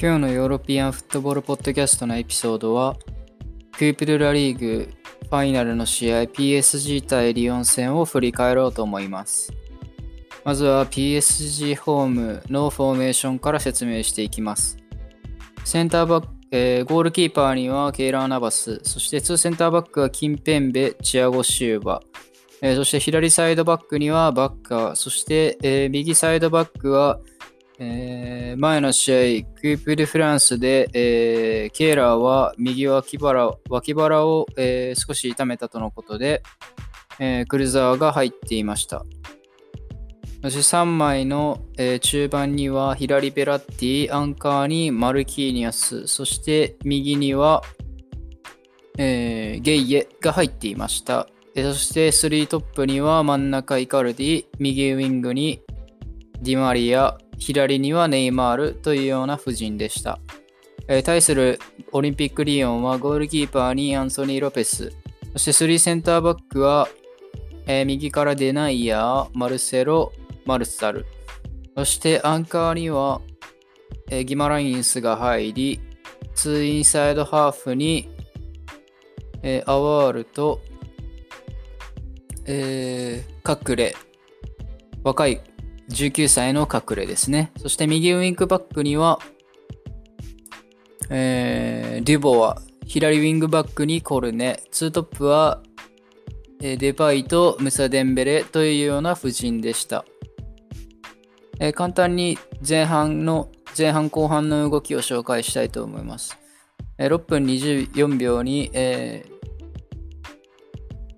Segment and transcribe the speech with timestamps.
[0.00, 2.96] 今日のヨーロピアンフットボールポッドキャストのエピソードは、
[3.72, 4.88] クープドゥラリーグ
[5.22, 9.52] ファイナルの試合 PSG 対リオン戦を振り返ろうと思います。
[10.44, 14.78] まずは PSG ホームのフォーメーションから説明していきます。
[15.64, 22.00] センターバック、えー、ゴールキーパーにはケイラー・ナバス、そして2センターバックはキンペンベ、チアゴ・シウバ、
[22.62, 27.18] えー、そして左サイドバックにはバッカー、そして、えー、右サイドバックは
[27.80, 29.16] えー、前の試合、
[29.60, 36.42] クープ・デ・フランスで、えー、ケーラーは右脇腹脇腹を、えー、少し痛めたとのことで、
[37.20, 39.04] えクルザーが入っていました。
[40.42, 47.62] そして3枚の、え中盤には左ベラッティ、アンカーにマルキーニアス、そして右には、
[48.98, 51.28] えゲイエが入っていました。
[51.56, 55.60] そして3トップには真ん中イカルディ、右ウィングに
[56.40, 60.18] ディマリア、左にはネイマールというような布陣でした。
[60.88, 61.58] えー、対する
[61.92, 64.92] オリンピックリオンはゴールキーパーにアンソニー・ロペス、
[65.32, 66.88] そして3センターバックは、
[67.66, 70.12] えー、右からデナイヤー、マルセロ、
[70.46, 71.04] マルサル、
[71.76, 73.20] そしてアンカーには、
[74.10, 75.80] えー、ギマラインスが入り、
[76.34, 78.08] 2インサイドハーフに、
[79.42, 80.60] えー、アワールと、
[82.46, 83.94] えー、カクレ、
[85.04, 85.40] 若い
[85.90, 87.52] 19歳の隠れですね。
[87.56, 89.18] そして右ウィングバックには、
[91.10, 95.62] えー、デュボア、左ウィングバックにコルネ、ツートップは、
[96.60, 100.04] えー、デパイとムサデンベレというような布陣でした。
[101.60, 106.38] えー、簡単に前半の前半後半の動きを紹介したいと思います。
[106.98, 109.38] えー、6分24秒に、えー、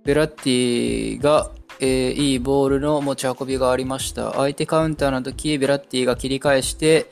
[0.05, 4.35] ベラッティがえー、いいボールの持ち運びがありました。
[4.35, 7.07] 相手カウンターの時、ベラッティが切り返して、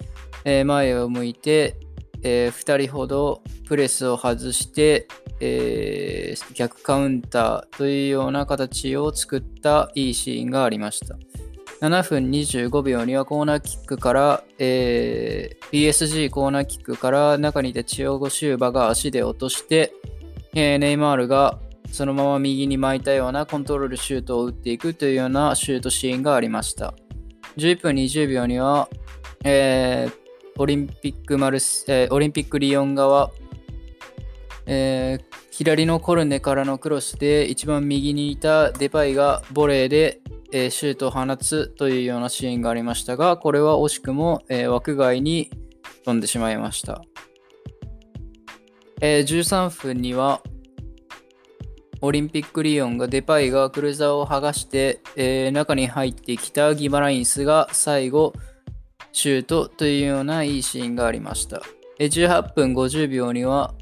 [0.45, 1.77] えー、前を向いて、
[2.23, 5.09] えー、2人ほどプレスを外して、
[5.41, 11.17] えー、逆カウンターというような形を作ったいいシーンがありました。
[11.81, 19.93] 7分25秒にはコーナーキックから、えー、PSG コーナーキックから中にいたチオゴシューバが足で落として、
[20.55, 21.61] えー、ネイマールが
[21.93, 26.95] そのまま右に巻いたようなコントロールシュートを打っていくというようなシュートシーンがありました。
[27.57, 28.89] 11分20秒には、
[29.45, 30.13] えー、
[30.59, 33.31] オリンピックマルス、えー、オリンピックリヨン側、
[34.67, 40.21] えー、左のコルネからのクロスで一番右にいたデパイがボレーで、
[40.53, 45.51] えー、シュートを放つというようなシーンがありましたが、これは惜しくも、え、枠外に
[46.05, 47.03] 飛んでしまいました。
[49.01, 50.43] えー、13分には、
[52.01, 58.33] オリンピックリオンがデパイがクルーザーを剥がして、えー、中に入ってきたギマラインスが最後
[59.13, 61.63] シュートというようないいシーンがありました。
[61.99, 63.75] 18分50秒には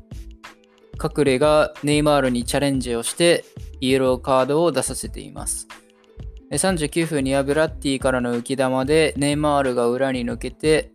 [0.97, 3.45] カクレがネイマールにチャレンジをして
[3.81, 5.69] イエローカードを出させています。
[6.51, 10.93] 39分にはブラッティからの浮き球でネイマールが裏に抜けて、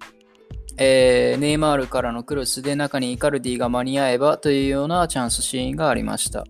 [0.78, 6.46] えー、ネイマールからのクロスで中にイカルディが間に合えばというようなチャンスシーンがありました。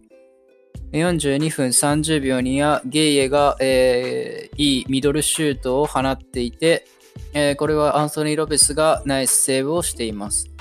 [0.92, 6.86] 42分30秒にはゲイエが、えー、いいミドルシュートを放っていて、
[7.34, 10.52] えー、これはアンソニー・ロペスがナイスセーブをしています。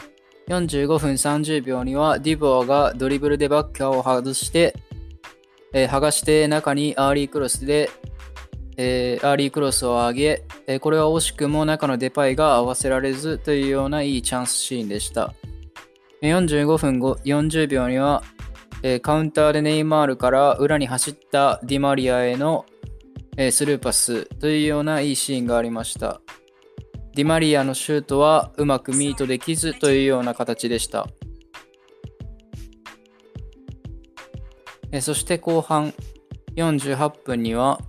[0.49, 4.75] 45分30秒にはデュボワがドリブルでバッカーを外して、
[5.73, 7.91] えー、剥がして中にアーリークロスで、
[8.77, 15.35] えー、アーリークロスを上げ、え、これは惜しくも中のデパイが合わせられずというようないいチャンスシーンでした。
[16.23, 18.23] 45分40秒には
[18.83, 22.65] えー、カウンターでネイマールから裏に走ったディマリアへの、
[23.37, 26.21] えー、スルーパスというようないいシーンがありました。
[27.15, 31.07] ディマリアのシュートはうまくミートできずというような形でした。
[34.93, 35.93] え、そして後半
[36.57, 37.81] 48分には、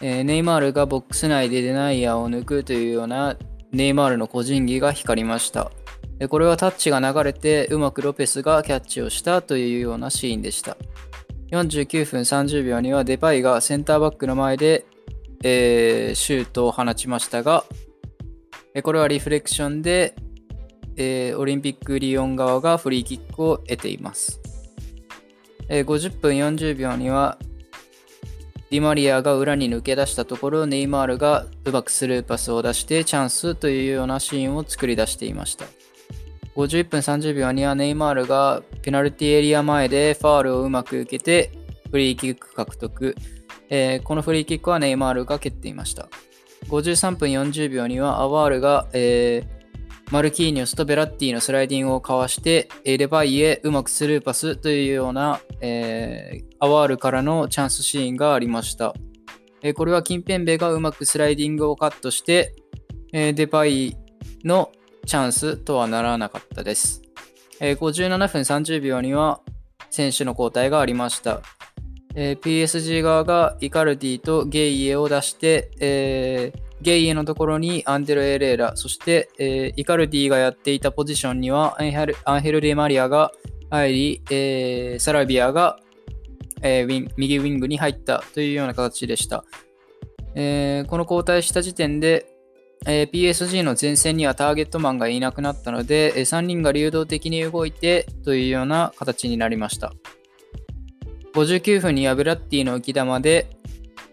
[0.00, 3.36] えネイマールがボックス内でデナイヤーを抜くというような
[3.72, 5.72] ネイマールの個人技が光りました。
[6.26, 10.76] これはタッチが流れてうまくロペスがキャッチをしたというようなシーンでした。
[11.52, 14.84] 49分30秒にはデパイがセンターバックの前で、
[15.44, 17.64] えー、シュートを放ちましたが、
[18.82, 20.14] これはリフレクションで、
[20.96, 24.40] えー、オリンピックリオン側がフリーキックを得ています。
[25.68, 27.38] えー、50分40秒には
[28.70, 35.66] ディマリアが裏に抜け出したところネイマールがうまくスルーパスを出してチャンスというようなシーンを作り出していました。
[36.58, 41.52] 51分30秒にはネイマールがペナルティエリア前でファールをうまく受けて
[41.92, 43.14] フリーキック獲得、
[43.70, 46.08] えー、このフリーキックはネイマールが蹴っていました
[46.66, 49.58] 53分40秒にはアワールが、えー、
[50.10, 58.94] マルキーニョスとベラッティのスライディングをかわして、レバイへうまくスルーパスというような、えー、アワールからのチャンスシーンがありました。
[59.62, 62.54] えー、これはキンペンベがうまくスライディングをカットして、
[63.12, 63.96] えー、デバイ
[64.44, 64.72] の
[65.08, 67.00] チャンスとはならなかったです。
[67.60, 69.40] えー、57分30秒には
[69.88, 71.40] 選手の交代がありました。
[72.14, 81.84] えー、PSG 側がイカルディとゲイエを出して、えー、ゲイエのところにアンデル・エレーラ、そして、えー、イカルディがやっていたポジションにはア
[82.36, 83.32] ンヘル・デ・マリアが
[83.70, 85.78] 入り、えー、サラビアが、
[86.60, 89.42] えー、ウィン右ウィングに入ったというような形でした。
[90.34, 92.26] えー、この交代した時点で、
[92.86, 99.92] えー、PSG の前線にはターゲットマンがいなくなったので、えー、3人が流動的に動いてというような形になりました。
[101.34, 103.50] 59分にはブラッティの浮き球で、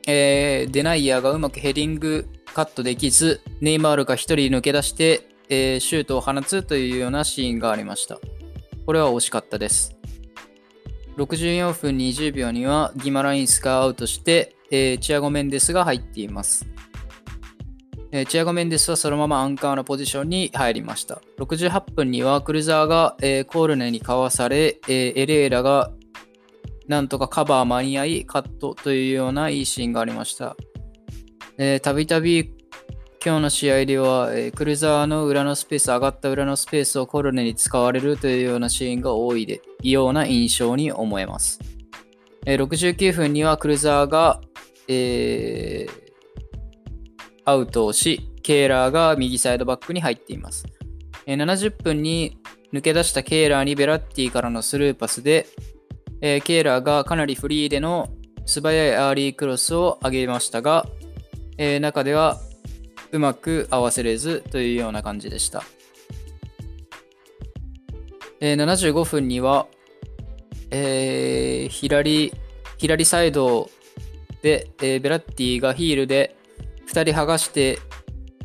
[0.07, 8.19] えー、デナイヤーがうまくヘディングカットできず、ネイマールが1人抜け出して、えー、シュートを放つというようなシーンがありました。
[8.85, 9.95] これは惜しかったです。
[11.17, 16.67] 64分20秒にはギマラインスがアウトして、えー、チアゴ・メンデスが入っています。
[18.11, 21.21] えー、チアゴ・メンデスはそのままアンカーのポジションに入りました。
[21.39, 25.91] 68分にはクルザーが、えー、コールネにかわされ、えエレーラが
[26.87, 30.55] なんとかカバー間に合いカットというようないいシーンがありました。
[31.81, 32.55] たびたび
[33.25, 41.59] 今日の試合では、えー、クルザーの裏のスペース、上がった裏のスペースをコロネに使われるというようなシーンが多いでような印象に思えます。
[42.45, 44.41] えー、69分にはクルザーが、
[44.87, 46.04] えー、
[47.45, 50.65] アウトをし、ケーラーが右サイドバックに入っています。
[51.25, 52.37] 70分に
[52.73, 55.47] 抜け出したケーラーにベラッティからのスルーパスで、
[56.21, 58.09] え、ケーラーがかなりフリーでの
[58.45, 60.85] 素早いアーリークロスを上げましたが、
[61.57, 62.39] え、中では
[63.11, 65.63] うまく合わせれずというような感じでした。
[68.41, 69.67] えー、75分には、
[70.71, 72.33] えー、左
[72.77, 73.69] 左サイド
[74.41, 76.35] で、えー、ベラッティがヒールで
[76.87, 77.79] 2人剥がして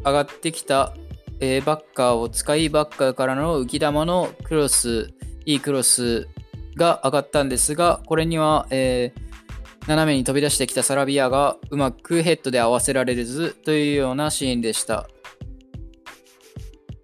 [0.04, 0.94] 上がってきた、
[1.40, 5.10] えー、バッカーを使いバッカーからの浮き球のクロス
[5.44, 6.28] いいクロス
[6.76, 15.08] が上がったんですがこれには、えー、斜めに飛び出してきたサラビアがうまくヘッドで合わせられずというようなシーンでした。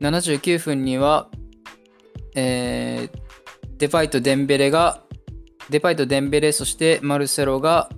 [0.01, 1.29] 79分には、
[2.35, 3.21] えー、
[3.79, 5.03] デパイとデンベレが、
[5.71, 7.89] デパイとデンベレ、そしてマルセロが、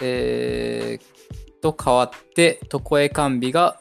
[0.00, 1.11] えー、
[1.62, 3.80] と変わって、トコエカンビが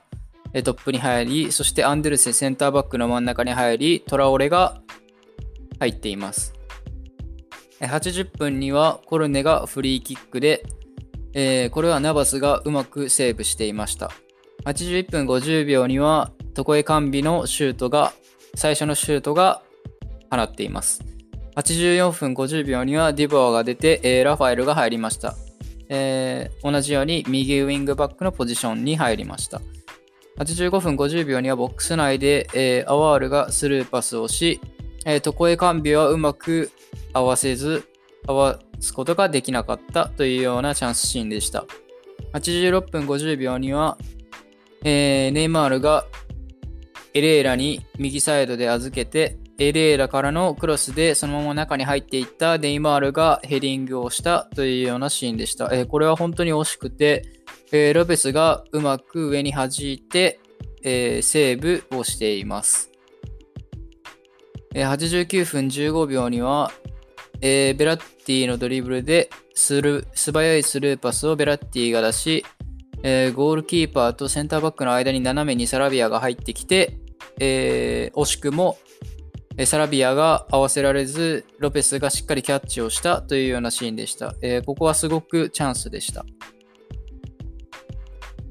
[0.63, 4.81] トップに入り、そしてアンデルセンセンターバックの真ん中に入り、トラオレが
[5.80, 6.54] 入っています。
[7.80, 10.63] 80分にはコルネがフリーキックで、
[11.33, 14.12] えー、これはナバスがうまくセーブしていました。
[14.66, 18.13] 81分50秒にはトコエカンビのシュートが、
[18.56, 19.63] 最初のシュートが
[20.30, 21.04] 放っています。
[21.56, 25.36] 84分50秒にはディボアが出て、えー、ラファエルが入りました、
[25.93, 29.61] えー、同じように右ウィングバックのポジションに入りました。
[30.39, 34.61] 85分50秒にはボックス内で、えー、アワールがスルーパスをし、
[35.05, 36.71] えー、トコエカンビはうまく
[37.11, 37.83] 合わせず、
[38.25, 41.65] 合わすことができなかったというようなチャンスシーンでした。
[42.33, 43.97] 86分50秒には、
[44.85, 46.05] えー、ネイマールが
[47.13, 55.70] エレーラに右サイドで預けて、エレーラからのクロスでそのまま中に入っていったネイマールがヘディングをしたというようなシーンでした。
[55.72, 57.22] えー、これは本当に惜しくて、
[57.72, 60.39] えー、ロペスがうまく上に弾いて、
[60.82, 62.89] えー、セーブをしています。
[64.74, 66.72] え89分15秒には、
[67.41, 72.46] え、ベラッティのドリブルでスル素早いスルーパスをベラッティが出し、
[73.03, 76.98] え、ゴールキーパーとセンターバックの間に斜めにサラビアが入ってきて、
[77.39, 78.80] え、惜しくも
[79.65, 84.36] サラビアが合わせられず、ロペスがしっかりキャッチをしたというようなシーンでした。
[84.41, 86.25] えー、ここはすごくチャンスでした。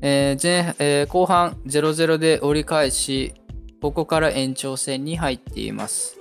[0.03, 3.35] えー前えー、後半0-0で折り返し、
[3.83, 6.19] ここから延長戦に入っています。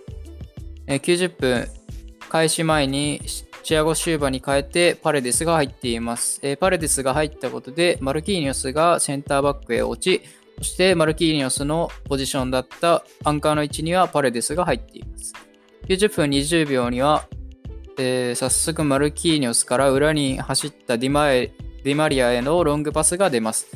[0.87, 1.67] えー、90分、
[2.29, 3.21] 開始前に
[3.63, 6.39] チアゴ・シューバに変えてパレデスが入っています。
[6.41, 10.23] えー、パレデスが入ったことでマルキーニョスがセンターバックへ落ち、
[10.59, 15.33] そしてマルキーニョスのポジションだったアンカーの位置にはパレデスが入っています。
[15.87, 17.25] 90分20秒には、
[17.97, 23.67] えー、早速マルキーニョスから裏に走ったディマディマリアへのロングパスが出ます。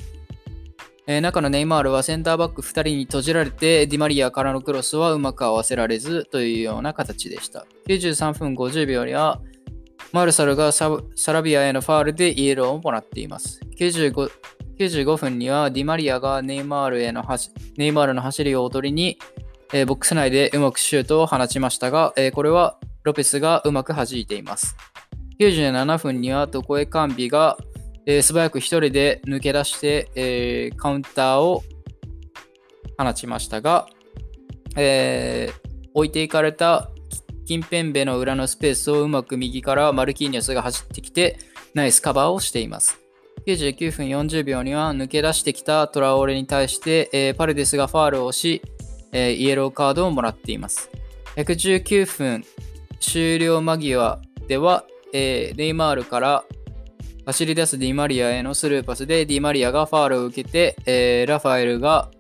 [1.08, 7.66] えー、中のネイマールはセンターバック2人に閉じられて、ディマリアからのクロスはうまく合わせられずというような形でした。
[7.88, 9.42] 93分50秒には、
[10.12, 13.62] マルサルがサラビアへのファールでイエローをもらっています。
[13.78, 14.30] 95
[14.80, 17.24] 95分にはディマリアがネイマールへの
[17.78, 19.18] ネイマールの走りを踊りに、
[19.72, 24.76] えー、ボックス内でうまくシュートを放ちましたが、えー、これはロペスがうまく弾いています。
[25.40, 27.58] 97分にはトコエカンビが、
[28.06, 31.64] えー、素早く1人で抜け出して、えー、カウンターを
[32.98, 33.88] 放ちましたが、
[34.76, 36.90] えー、置いていかれた
[37.46, 41.38] キンペンベの裏のスペースをうまく右からマルキーニョスが走ってきて
[41.74, 43.03] ナイスカバーをしています。
[43.46, 48.62] 99分40秒には抜け出してきたトラオレに対して、えー、パレデスがファールをし、
[49.12, 50.90] えー、イエローカードをもらっています。
[51.36, 52.44] 119分
[53.00, 56.46] 終了間際では、えー、ネイマールから
[57.26, 62.12] 走り出すディマリアへのスルーパスでディマリアがファールを受けて、えー、ラファエルが、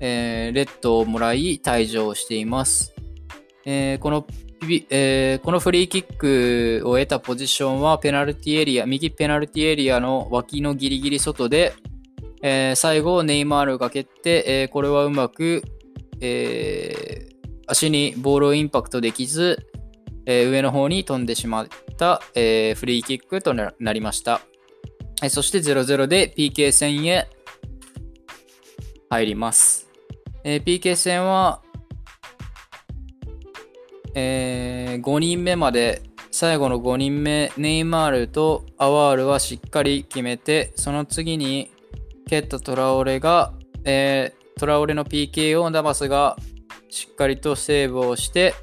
[0.00, 2.94] えー、レッドをもらい退場しています。
[3.64, 4.26] えー、この
[4.90, 11.72] えー、このフリーキックを得たポジションはペナルティエリア、右ペナルティエリアの脇のギリギリ外で、
[12.42, 15.62] えー、最後ネイマールが蹴って、えー、これはうまく、
[16.22, 17.26] え
[17.66, 19.66] 足にボールをインパクトできず、
[20.26, 24.42] え上の方に飛んでしまった、えフリーキックとなりました。
[25.22, 27.28] えそして0-0で PK 戦へ
[29.08, 29.88] 入ります。
[30.44, 31.62] え PK 戦は
[34.14, 41.70] えー、5人目まで最後の5人目ネイマールとアワールはしっかり決めてその次に
[42.28, 43.52] 蹴ったトラオレが、
[43.84, 46.36] えー、トラオレの PK をダバスが
[46.88, 48.54] しっかりとセーブをして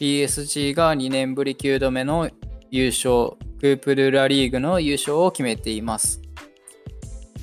[0.00, 2.30] PSG が2年ぶり9度目の
[2.70, 6.20] 優勝クープルラリーグの優勝を決めています、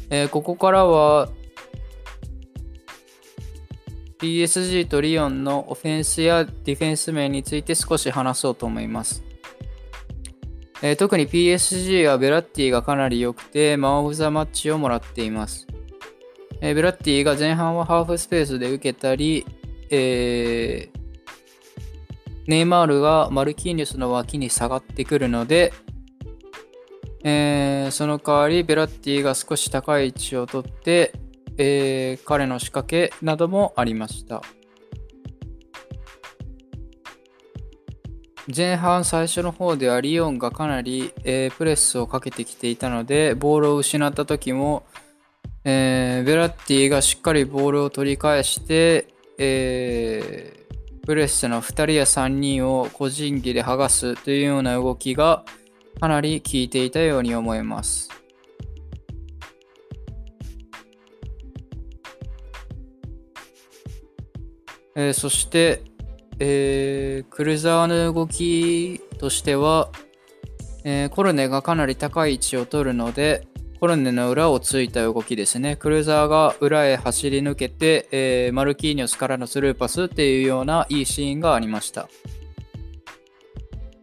[0.10, 1.30] えー、ここからは
[4.24, 9.22] PSG とリオンのオフェンスやディフェンス面について少し話そうと思います。
[10.82, 15.68] えー、特に PSG はベラッティがかなり良くて、マン・オブ・ザ・マッチをもらっています。
[16.62, 19.46] えー、ベラッティが前半はハーフスペースで受けたり、
[19.90, 21.00] えー、
[22.48, 25.74] ネイマールがマルキーニュスの脇に下がってくるので、
[27.26, 31.12] えー、その代わりベラッティが少し高い位置を取って、
[31.58, 34.42] えー、彼の仕掛けなどもありました。
[38.54, 44.84] 前半最初の方ではリオンがかなり、えー、プレスをかけてきていたのでボールを失った時も、
[45.64, 49.08] えー、ベラッティがしっかりボールを取り返して、
[49.38, 55.46] えー、プレスの2人や3人を個人技で剥がすというような動きが
[56.02, 58.23] かなり効いていたように思います。
[64.96, 65.84] えー、そして、
[66.40, 69.90] えー、クルーザーの動きとしては、
[70.84, 73.48] えー、コルネがかなり高い位置を取るので、
[73.80, 75.76] コルネの裏をついた動きですね。
[75.76, 82.08] クルーザーが裏へ走り抜けて、えー、マルキーニョスからのスルーパスっていうようないいシーンがありました。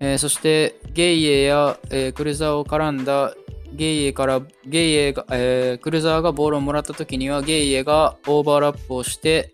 [0.01, 3.35] えー、そしてゲイエや、えー、クルーザーを絡んだ
[3.73, 9.53] ゲイエからゲイエが、えー、クルーザーがボールをもらった時にはゲイエがオーバーラップをして、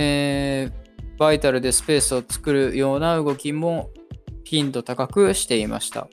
[0.00, 3.90] えー、バイタルでスペースを作るような動きも
[4.44, 6.08] 頻度高くしていました。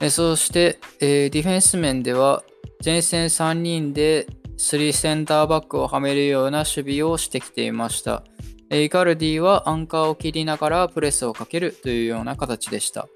[0.00, 2.42] えそして、えー、ディフェンス面では
[2.84, 4.26] 前線3人で
[4.58, 8.24] 3センターバックをはめるような守備をしてきていました。
[8.70, 13.06] イカルディはアンカーを切りながらプレスをかけるというような形でした。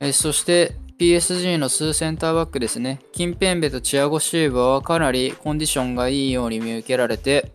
[0.00, 3.00] えそして PSG の数センターバックですね。
[3.12, 7.52] キンペンベとチアゴ・シューバはかなりコンディションがいいように見受けられて、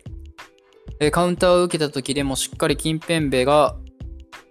[1.12, 3.76] カウンターを受けた時でもしっかりキンペンベが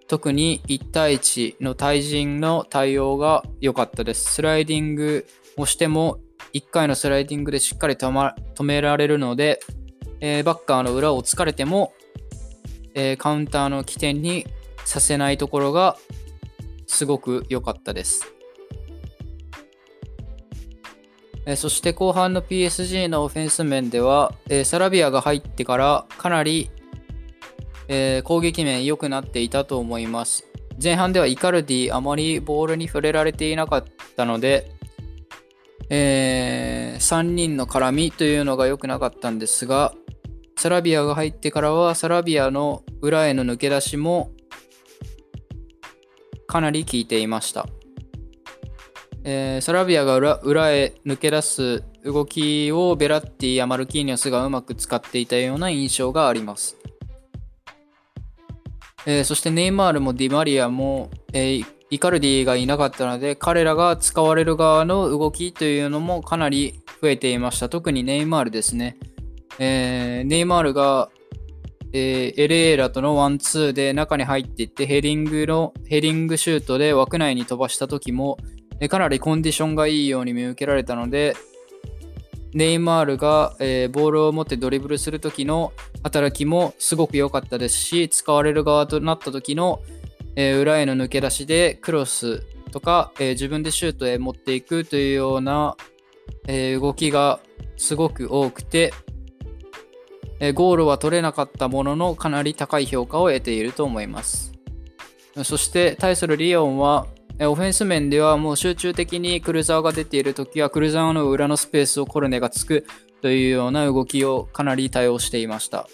[0.07, 4.35] 特に1対1の対人の対応が良かったです。
[4.35, 6.19] スライディングをしても
[6.53, 9.59] 1回のスライディングでしっかり止,、ま、止められるので、
[10.21, 11.91] えー、バッカーの裏を突かれても、
[12.93, 14.47] えー、カウンターの起点に
[14.85, 15.97] させないところが
[16.87, 18.34] すごく良かったです。
[21.45, 26.71] えそして後半の PSG のオフェンス面では、えサラビアが入ってからかなり、
[27.87, 30.45] え攻撃面良くなっていたと思います。
[30.81, 33.85] 前半ではイカルディあまりボールに触れられていなかっ
[34.17, 34.71] たので、
[35.89, 39.93] えー、3人の絡みというのが良くなかったんですが、
[40.57, 44.31] サラビアが入ってからはサラビアの裏への抜け出しも
[46.47, 47.67] かなり効いていました。
[49.27, 56.77] えー、サラビアが裏裏へ抜け出す動きをベラッティやマルキーニョスがうまく使っていたような印象があります。
[59.08, 67.67] えー、そしてネイマールもディマリアも、えー、イカルディがいなかったので、彼らが使われる側の動きというのもかなり増えていました。
[67.67, 68.96] 特にネイマールですね。
[69.58, 71.10] えー、ネイマールが、
[71.94, 78.38] えー、エレーラとのワンツーで中に入っていってヘディングのヘディングシュートで枠内に飛ばした時も、
[78.79, 81.36] え、かなりコンディションがいいように見受けられたので
[82.53, 89.82] ネイマールが、えー、ボールを持ってドリブルする時の働きもすごく良かったですし使われる側となった時の、
[90.36, 95.77] えー、裏への抜け出しでクロスとか、えー、自分でシュートへ持っていくというような、
[96.48, 97.39] え動きが
[97.77, 98.94] すごく多くて
[100.39, 104.53] えゴールは取れなかったもののかなり高い評価を得ていると思います。
[105.44, 107.08] そして対するリオンは
[107.41, 112.85] オフェンス面ではもう集中的にクルーザーが出ているときはクルーザーの裏のスペースをコルネがつく
[113.21, 115.87] というような動きをかなり対応していました。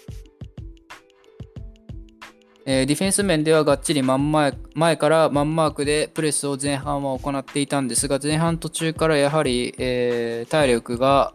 [2.64, 11.34] えディフェンス面ではがっちり真ん前前からマンマークでプレスを前半は行っていたんですが前半途中からやはり、えー、体力が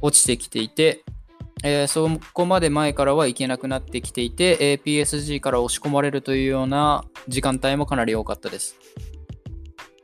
[0.00, 1.02] 落ちてきていて
[1.64, 8.76] えー、そこまで前からはいけなくなってきていて、え PSG から押し込まれるというような時間帯もかなり多かったです。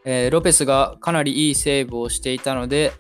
[0.05, 2.93] えー、ロペスがかなりいいセーブをしていたので、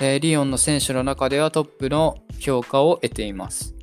[0.00, 3.74] えリオンの選手の中ではトップの評価を得ています。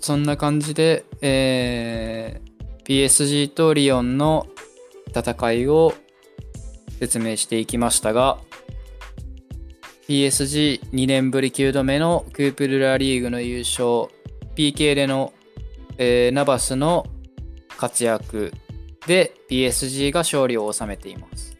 [0.00, 2.40] そんな感じで、え
[2.84, 4.46] PSG とリオンの
[5.14, 5.92] 戦いを
[6.98, 8.38] 説明していきましたが、
[10.08, 14.08] PSG2 年ぶり9度目のクープルラリーグの優勝
[14.56, 15.34] PK での、
[15.98, 17.06] えー、ナバスの
[17.76, 18.52] 活躍
[19.08, 21.57] で PSG が勝利を収めています。